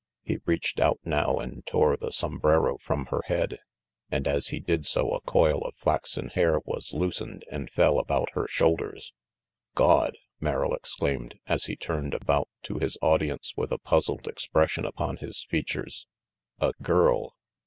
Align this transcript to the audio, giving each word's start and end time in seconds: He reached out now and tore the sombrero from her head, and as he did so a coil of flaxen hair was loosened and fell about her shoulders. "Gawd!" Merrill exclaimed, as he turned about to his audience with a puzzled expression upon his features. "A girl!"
He 0.23 0.39
reached 0.45 0.79
out 0.79 0.99
now 1.05 1.35
and 1.37 1.63
tore 1.67 1.95
the 1.95 2.11
sombrero 2.11 2.79
from 2.79 3.05
her 3.11 3.21
head, 3.27 3.59
and 4.09 4.27
as 4.27 4.47
he 4.47 4.59
did 4.59 4.83
so 4.87 5.11
a 5.11 5.21
coil 5.21 5.61
of 5.63 5.75
flaxen 5.75 6.29
hair 6.29 6.57
was 6.65 6.91
loosened 6.91 7.45
and 7.51 7.69
fell 7.69 7.99
about 7.99 8.31
her 8.31 8.47
shoulders. 8.47 9.13
"Gawd!" 9.75 10.17
Merrill 10.39 10.73
exclaimed, 10.73 11.35
as 11.45 11.65
he 11.65 11.75
turned 11.75 12.15
about 12.15 12.49
to 12.63 12.79
his 12.79 12.97
audience 13.03 13.53
with 13.55 13.71
a 13.71 13.77
puzzled 13.77 14.27
expression 14.27 14.85
upon 14.85 15.17
his 15.17 15.43
features. 15.43 16.07
"A 16.59 16.71
girl!" 16.81 17.35